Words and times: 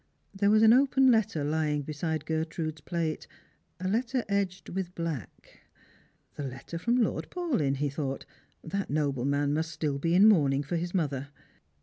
There 0.33 0.49
was 0.49 0.63
an 0.63 0.73
open 0.73 1.11
letter 1.11 1.43
lying 1.43 1.83
beside 1.83 2.25
Gertrude's 2.25 2.81
plate, 2.81 3.27
a 3.79 3.87
letter 3.87 4.25
edged 4.27 4.69
with 4.69 4.95
black. 4.95 5.59
The 6.33 6.43
letter 6.43 6.79
from 6.79 6.97
Lord 6.99 7.29
Paulyn, 7.29 7.75
he 7.75 7.87
thought. 7.89 8.25
That 8.63 8.89
noble 8.89 9.25
man 9.25 9.53
must 9.53 9.69
be 9.69 9.73
still 9.85 9.99
in 10.11 10.27
mourning 10.27 10.63
for 10.63 10.75
his 10.77 10.95
mother. 10.95 11.27